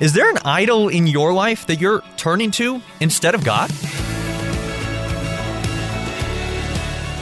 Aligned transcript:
Is 0.00 0.12
there 0.12 0.30
an 0.30 0.38
idol 0.44 0.88
in 0.88 1.08
your 1.08 1.32
life 1.32 1.66
that 1.66 1.80
you're 1.80 2.02
turning 2.16 2.52
to 2.52 2.80
instead 3.00 3.34
of 3.34 3.42
God? 3.42 3.68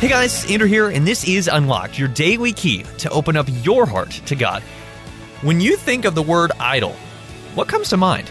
Hey 0.00 0.08
guys, 0.08 0.50
Andrew 0.50 0.66
here, 0.66 0.88
and 0.88 1.06
this 1.06 1.22
is 1.22 1.46
Unlocked, 1.46 2.00
your 2.00 2.08
daily 2.08 2.52
key 2.52 2.82
to 2.98 3.08
open 3.10 3.36
up 3.36 3.46
your 3.62 3.86
heart 3.86 4.10
to 4.26 4.34
God. 4.34 4.60
When 5.42 5.60
you 5.60 5.76
think 5.76 6.04
of 6.04 6.16
the 6.16 6.22
word 6.22 6.50
idol, 6.58 6.96
what 7.54 7.68
comes 7.68 7.90
to 7.90 7.96
mind? 7.96 8.28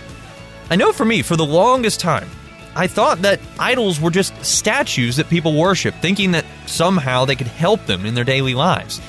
I 0.69 0.75
know 0.75 0.91
for 0.91 1.05
me, 1.05 1.21
for 1.21 1.37
the 1.37 1.45
longest 1.45 2.01
time, 2.01 2.29
I 2.75 2.87
thought 2.87 3.21
that 3.21 3.39
idols 3.57 4.01
were 4.01 4.11
just 4.11 4.33
statues 4.43 5.15
that 5.15 5.29
people 5.29 5.57
worship, 5.57 5.95
thinking 6.01 6.31
that 6.31 6.45
somehow 6.65 7.23
they 7.23 7.37
could 7.37 7.47
help 7.47 7.85
them 7.85 8.05
in 8.05 8.13
their 8.13 8.25
daily 8.25 8.55
lives. 8.55 8.99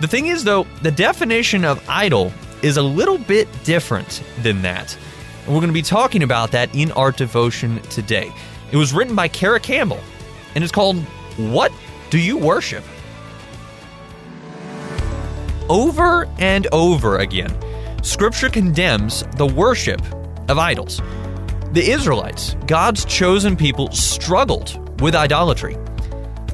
The 0.00 0.06
thing 0.06 0.28
is, 0.28 0.44
though, 0.44 0.64
the 0.82 0.92
definition 0.92 1.64
of 1.64 1.84
idol 1.88 2.32
is 2.64 2.78
a 2.78 2.82
little 2.82 3.18
bit 3.18 3.46
different 3.62 4.22
than 4.42 4.62
that. 4.62 4.96
And 5.44 5.48
we're 5.48 5.60
going 5.60 5.68
to 5.68 5.74
be 5.74 5.82
talking 5.82 6.22
about 6.22 6.52
that 6.52 6.74
in 6.74 6.90
our 6.92 7.12
devotion 7.12 7.80
today. 7.82 8.32
It 8.72 8.78
was 8.78 8.94
written 8.94 9.14
by 9.14 9.28
Kara 9.28 9.60
Campbell, 9.60 10.00
and 10.54 10.64
it's 10.64 10.72
called 10.72 10.96
What 11.36 11.70
Do 12.08 12.18
You 12.18 12.38
Worship? 12.38 12.82
Over 15.68 16.26
and 16.38 16.66
over 16.72 17.18
again, 17.18 17.54
Scripture 18.02 18.48
condemns 18.48 19.24
the 19.36 19.46
worship 19.46 20.00
of 20.48 20.58
idols. 20.58 21.02
The 21.72 21.90
Israelites, 21.90 22.56
God's 22.66 23.04
chosen 23.04 23.56
people, 23.56 23.92
struggled 23.92 25.00
with 25.02 25.14
idolatry. 25.14 25.76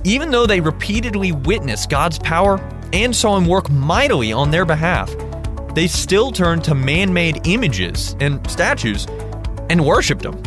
Even 0.03 0.33
though 0.33 0.47
they 0.47 0.61
repeatedly 0.61 1.31
witnessed 1.31 1.89
God's 1.89 2.19
power 2.19 2.59
and 2.93 3.15
saw 3.15 3.37
Him 3.37 3.47
work 3.47 3.71
mightily 3.71 4.33
on 4.33 4.51
their 4.51 4.65
behalf, 4.65 5.15
they 5.75 5.87
still 5.87 6.33
turned 6.33 6.65
to 6.65 6.75
man 6.75 7.13
made 7.13 7.47
images 7.47 8.17
and 8.21 8.49
statues 8.51 9.07
and 9.69 9.85
worshiped 9.85 10.23
them. 10.23 10.43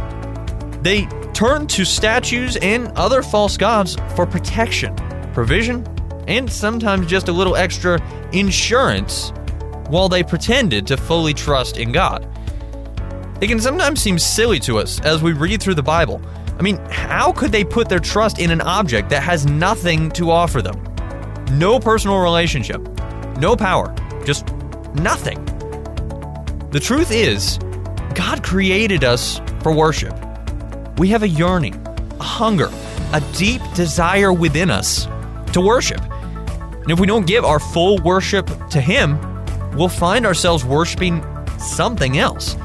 They 0.81 1.05
turned 1.33 1.69
to 1.71 1.85
statues 1.85 2.57
and 2.57 2.87
other 2.89 3.23
false 3.23 3.57
gods 3.57 3.95
for 4.15 4.25
protection, 4.25 4.95
provision, 5.33 5.85
and 6.27 6.51
sometimes 6.51 7.07
just 7.07 7.27
a 7.27 7.31
little 7.31 7.55
extra 7.55 8.01
insurance 8.31 9.31
while 9.89 10.09
they 10.09 10.23
pretended 10.23 10.87
to 10.87 10.97
fully 10.97 11.33
trust 11.33 11.77
in 11.77 11.91
God. 11.91 12.27
It 13.41 13.47
can 13.47 13.59
sometimes 13.59 14.01
seem 14.01 14.19
silly 14.19 14.59
to 14.61 14.77
us 14.77 15.01
as 15.01 15.21
we 15.21 15.33
read 15.33 15.61
through 15.61 15.75
the 15.75 15.83
Bible. 15.83 16.21
I 16.57 16.61
mean, 16.61 16.77
how 16.89 17.33
could 17.33 17.51
they 17.51 17.63
put 17.63 17.89
their 17.89 17.99
trust 17.99 18.39
in 18.39 18.51
an 18.51 18.61
object 18.61 19.09
that 19.09 19.23
has 19.23 19.45
nothing 19.45 20.11
to 20.11 20.31
offer 20.31 20.61
them? 20.61 20.81
No 21.51 21.79
personal 21.79 22.19
relationship, 22.19 22.81
no 23.37 23.55
power, 23.55 23.93
just 24.25 24.47
nothing. 24.95 25.43
The 26.71 26.79
truth 26.79 27.11
is, 27.11 27.59
God 28.15 28.43
created 28.43 29.03
us 29.03 29.39
for 29.61 29.73
worship. 29.73 30.13
We 30.97 31.09
have 31.09 31.23
a 31.23 31.27
yearning, 31.27 31.75
a 32.19 32.23
hunger, 32.23 32.69
a 33.13 33.21
deep 33.33 33.61
desire 33.75 34.31
within 34.33 34.69
us 34.69 35.07
to 35.53 35.61
worship. 35.61 36.01
And 36.01 36.91
if 36.91 36.99
we 36.99 37.07
don't 37.07 37.25
give 37.25 37.45
our 37.45 37.59
full 37.59 37.97
worship 37.99 38.49
to 38.69 38.81
Him, 38.81 39.19
we'll 39.75 39.89
find 39.89 40.25
ourselves 40.25 40.65
worshiping 40.65 41.23
something 41.57 42.17
else. 42.17 42.55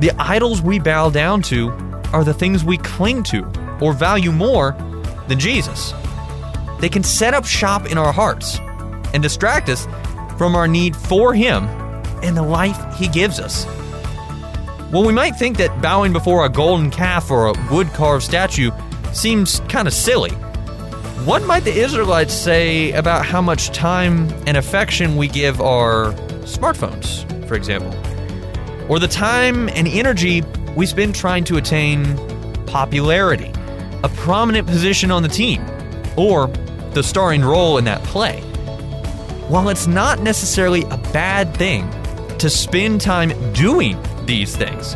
The 0.00 0.12
idols 0.18 0.62
we 0.62 0.78
bow 0.78 1.10
down 1.10 1.42
to 1.42 1.70
are 2.12 2.24
the 2.24 2.34
things 2.34 2.64
we 2.64 2.78
cling 2.78 3.22
to 3.24 3.44
or 3.80 3.92
value 3.92 4.32
more 4.32 4.72
than 5.28 5.38
Jesus. 5.38 5.94
They 6.80 6.88
can 6.88 7.02
set 7.02 7.34
up 7.34 7.44
shop 7.44 7.90
in 7.90 7.98
our 7.98 8.12
hearts 8.12 8.58
and 9.12 9.22
distract 9.22 9.68
us 9.68 9.86
from 10.40 10.56
our 10.56 10.66
need 10.66 10.96
for 10.96 11.34
Him 11.34 11.64
and 12.22 12.34
the 12.34 12.42
life 12.42 12.96
He 12.96 13.08
gives 13.08 13.38
us. 13.38 13.66
Well, 14.90 15.04
we 15.04 15.12
might 15.12 15.36
think 15.36 15.58
that 15.58 15.82
bowing 15.82 16.14
before 16.14 16.46
a 16.46 16.48
golden 16.48 16.90
calf 16.90 17.30
or 17.30 17.48
a 17.48 17.52
wood 17.70 17.88
carved 17.88 18.24
statue 18.24 18.70
seems 19.12 19.60
kind 19.68 19.86
of 19.86 19.92
silly. 19.92 20.30
What 21.26 21.44
might 21.44 21.64
the 21.64 21.78
Israelites 21.78 22.32
say 22.32 22.92
about 22.92 23.26
how 23.26 23.42
much 23.42 23.68
time 23.72 24.32
and 24.46 24.56
affection 24.56 25.18
we 25.18 25.28
give 25.28 25.60
our 25.60 26.14
smartphones, 26.44 27.26
for 27.46 27.54
example? 27.54 27.94
or 28.88 28.98
the 28.98 29.06
time 29.06 29.68
and 29.68 29.86
energy 29.86 30.42
we 30.74 30.86
spend 30.86 31.14
trying 31.14 31.44
to 31.44 31.58
attain 31.58 32.16
popularity, 32.66 33.52
a 34.04 34.08
prominent 34.16 34.66
position 34.66 35.10
on 35.10 35.22
the 35.22 35.28
team, 35.28 35.62
or 36.16 36.46
the 36.94 37.02
starring 37.02 37.42
role 37.42 37.76
in 37.76 37.84
that 37.84 38.02
play. 38.04 38.42
While 39.50 39.68
it's 39.68 39.88
not 39.88 40.20
necessarily 40.20 40.84
a 40.92 40.96
bad 41.12 41.56
thing 41.56 41.90
to 42.38 42.48
spend 42.48 43.00
time 43.00 43.32
doing 43.52 44.00
these 44.24 44.54
things, 44.54 44.94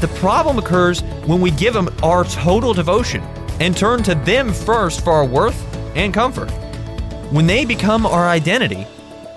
the 0.00 0.10
problem 0.16 0.58
occurs 0.58 1.02
when 1.26 1.40
we 1.40 1.52
give 1.52 1.74
them 1.74 1.88
our 2.02 2.24
total 2.24 2.74
devotion 2.74 3.22
and 3.60 3.76
turn 3.76 4.02
to 4.02 4.16
them 4.16 4.52
first 4.52 5.04
for 5.04 5.12
our 5.12 5.24
worth 5.24 5.56
and 5.94 6.12
comfort. 6.12 6.50
When 7.30 7.46
they 7.46 7.64
become 7.64 8.04
our 8.04 8.26
identity 8.26 8.84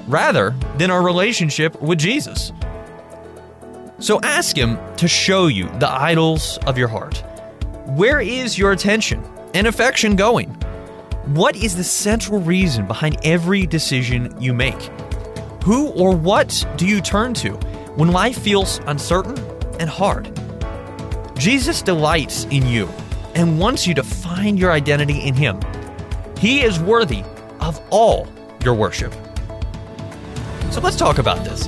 rather 0.08 0.56
than 0.80 0.90
our 0.90 1.04
relationship 1.04 1.80
with 1.80 2.00
Jesus. 2.00 2.52
So 4.00 4.20
ask 4.22 4.58
Him 4.58 4.80
to 4.96 5.08
show 5.08 5.46
you 5.46 5.70
the 5.78 5.88
idols 5.92 6.58
of 6.66 6.80
your 6.80 6.88
heart. 6.88 7.24
Where 7.90 8.22
is 8.22 8.58
your 8.58 8.72
attention 8.72 9.24
and 9.54 9.68
affection 9.68 10.16
going? 10.16 10.57
What 11.28 11.58
is 11.58 11.76
the 11.76 11.84
central 11.84 12.40
reason 12.40 12.88
behind 12.88 13.18
every 13.26 13.66
decision 13.66 14.34
you 14.40 14.54
make? 14.54 14.82
Who 15.66 15.90
or 15.90 16.16
what 16.16 16.66
do 16.78 16.88
you 16.88 17.02
turn 17.02 17.34
to 17.36 17.52
when 17.98 18.14
life 18.14 18.40
feels 18.40 18.80
uncertain 18.88 19.38
and 19.78 19.90
hard? 19.90 20.32
Jesus 21.38 21.82
delights 21.82 22.46
in 22.46 22.66
you 22.66 22.88
and 23.36 23.60
wants 23.60 23.86
you 23.86 23.94
to 23.96 24.04
find 24.04 24.58
your 24.58 24.72
identity 24.72 25.20
in 25.20 25.34
Him. 25.34 25.60
He 26.38 26.62
is 26.62 26.80
worthy 26.80 27.24
of 27.60 27.82
all 27.90 28.26
your 28.64 28.76
worship. 28.76 29.14
So 30.72 30.80
let's 30.80 30.96
talk 30.96 31.18
about 31.18 31.44
this. 31.44 31.68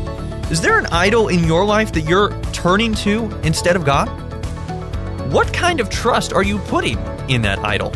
Is 0.49 0.61
there 0.61 0.79
an 0.79 0.85
idol 0.85 1.27
in 1.27 1.43
your 1.43 1.65
life 1.65 1.91
that 1.91 2.05
you're 2.05 2.31
turning 2.53 2.93
to 2.95 3.25
instead 3.43 3.75
of 3.75 3.83
God? 3.83 4.07
What 5.33 5.51
kind 5.51 5.81
of 5.81 5.89
trust 5.89 6.31
are 6.31 6.43
you 6.43 6.59
putting 6.59 6.97
in 7.27 7.41
that 7.41 7.59
idol? 7.59 7.91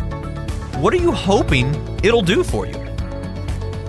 What 0.84 0.92
are 0.92 0.98
you 0.98 1.12
hoping 1.12 1.74
it'll 2.04 2.20
do 2.20 2.44
for 2.44 2.66
you? 2.66 2.76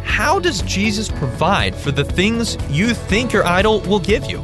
How 0.06 0.40
does 0.40 0.62
Jesus 0.62 1.10
provide 1.10 1.76
for 1.76 1.92
the 1.92 2.06
things 2.06 2.58
you 2.70 2.94
think 2.94 3.34
your 3.34 3.46
idol 3.46 3.82
will 3.82 4.00
give 4.00 4.32
you? 4.32 4.38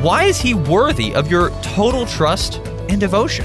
Why 0.00 0.24
is 0.24 0.40
he 0.40 0.54
worthy 0.54 1.14
of 1.14 1.30
your 1.30 1.50
total 1.60 2.06
trust 2.06 2.62
and 2.88 2.98
devotion? 2.98 3.44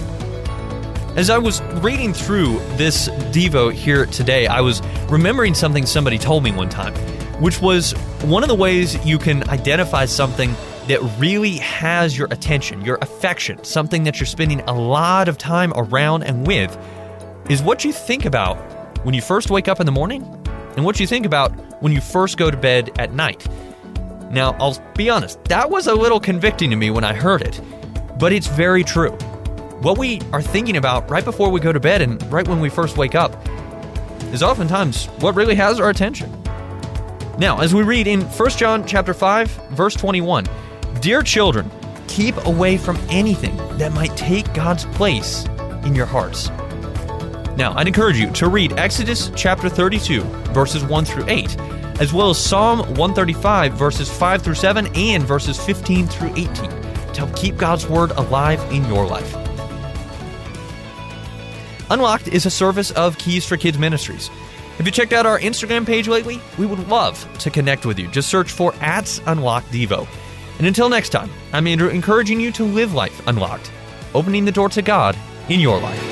As 1.17 1.29
I 1.29 1.39
was 1.39 1.61
reading 1.83 2.13
through 2.13 2.59
this 2.77 3.09
Devo 3.33 3.69
here 3.69 4.05
today, 4.05 4.47
I 4.47 4.61
was 4.61 4.81
remembering 5.09 5.53
something 5.53 5.85
somebody 5.85 6.17
told 6.17 6.45
me 6.45 6.53
one 6.53 6.69
time 6.69 6.93
which 7.41 7.61
was 7.61 7.91
one 8.21 8.43
of 8.43 8.47
the 8.47 8.55
ways 8.55 9.05
you 9.05 9.17
can 9.17 9.43
identify 9.49 10.05
something 10.05 10.55
that 10.87 11.01
really 11.19 11.57
has 11.57 12.17
your 12.17 12.29
attention, 12.31 12.79
your 12.85 12.97
affection, 13.01 13.61
something 13.65 14.05
that 14.05 14.21
you're 14.21 14.25
spending 14.25 14.61
a 14.61 14.73
lot 14.73 15.27
of 15.27 15.37
time 15.37 15.73
around 15.75 16.23
and 16.23 16.47
with, 16.47 16.77
is 17.49 17.61
what 17.61 17.83
you 17.83 17.91
think 17.91 18.25
about 18.25 18.57
when 19.05 19.13
you 19.13 19.21
first 19.21 19.49
wake 19.49 19.67
up 19.67 19.79
in 19.79 19.85
the 19.85 19.91
morning 19.91 20.23
and 20.75 20.85
what 20.85 20.99
you 20.99 21.07
think 21.07 21.25
about 21.25 21.51
when 21.81 21.91
you 21.91 22.01
first 22.01 22.37
go 22.37 22.51
to 22.51 22.57
bed 22.57 22.91
at 22.99 23.13
night. 23.13 23.47
Now, 24.31 24.55
I'll 24.59 24.81
be 24.95 25.09
honest, 25.09 25.43
that 25.45 25.69
was 25.69 25.87
a 25.87 25.95
little 25.95 26.19
convicting 26.19 26.69
to 26.69 26.75
me 26.75 26.89
when 26.89 27.03
I 27.03 27.13
heard 27.13 27.41
it, 27.41 27.59
but 28.17 28.31
it's 28.31 28.47
very 28.47 28.83
true. 28.83 29.11
What 29.81 29.97
we 29.97 30.21
are 30.31 30.41
thinking 30.41 30.77
about 30.77 31.09
right 31.09 31.25
before 31.25 31.49
we 31.49 31.59
go 31.59 31.73
to 31.73 31.79
bed 31.79 32.01
and 32.01 32.21
right 32.31 32.47
when 32.47 32.59
we 32.59 32.69
first 32.69 32.97
wake 32.97 33.15
up 33.15 33.35
is 34.31 34.43
oftentimes 34.43 35.07
what 35.19 35.35
really 35.35 35.55
has 35.55 35.79
our 35.79 35.89
attention. 35.89 36.31
Now, 37.37 37.59
as 37.59 37.73
we 37.73 37.81
read 37.81 38.07
in 38.07 38.21
1 38.21 38.49
John 38.51 38.85
chapter 38.85 39.13
5, 39.13 39.49
verse 39.71 39.95
21, 39.95 40.45
Dear 41.01 41.23
children, 41.23 41.69
keep 42.07 42.37
away 42.45 42.77
from 42.77 42.97
anything 43.09 43.57
that 43.77 43.91
might 43.91 44.15
take 44.15 44.53
God's 44.53 44.85
place 44.85 45.45
in 45.83 45.95
your 45.95 46.05
hearts. 46.05 46.51
Now, 47.61 47.75
I'd 47.75 47.85
encourage 47.85 48.17
you 48.17 48.31
to 48.31 48.49
read 48.49 48.73
Exodus 48.79 49.31
chapter 49.35 49.69
32, 49.69 50.21
verses 50.51 50.83
1 50.83 51.05
through 51.05 51.25
8, 51.27 51.59
as 51.99 52.11
well 52.11 52.31
as 52.31 52.43
Psalm 52.43 52.79
135, 52.79 53.73
verses 53.73 54.09
5 54.09 54.41
through 54.41 54.55
7, 54.55 54.87
and 54.95 55.21
verses 55.21 55.63
15 55.63 56.07
through 56.07 56.31
18, 56.35 56.53
to 56.53 57.13
help 57.13 57.35
keep 57.35 57.57
God's 57.57 57.87
Word 57.87 58.09
alive 58.13 58.59
in 58.73 58.83
your 58.85 59.05
life. 59.05 59.35
Unlocked 61.91 62.29
is 62.29 62.47
a 62.47 62.49
service 62.49 62.89
of 62.89 63.15
Keys 63.19 63.45
for 63.45 63.57
Kids 63.57 63.77
Ministries. 63.77 64.29
Have 64.77 64.87
you 64.87 64.91
checked 64.91 65.13
out 65.13 65.27
our 65.27 65.39
Instagram 65.39 65.85
page 65.85 66.07
lately? 66.07 66.41
We 66.57 66.65
would 66.65 66.87
love 66.87 67.27
to 67.41 67.51
connect 67.51 67.85
with 67.85 67.99
you. 67.99 68.07
Just 68.07 68.29
search 68.29 68.49
for 68.49 68.73
at 68.81 69.21
Unlocked 69.27 69.71
Devo. 69.71 70.07
And 70.57 70.65
until 70.65 70.89
next 70.89 71.09
time, 71.09 71.29
I'm 71.53 71.67
Andrew, 71.67 71.89
encouraging 71.89 72.39
you 72.39 72.51
to 72.53 72.63
live 72.63 72.95
life 72.95 73.21
unlocked, 73.27 73.71
opening 74.15 74.45
the 74.45 74.51
door 74.51 74.69
to 74.69 74.81
God 74.81 75.15
in 75.47 75.59
your 75.59 75.79
life. 75.79 76.10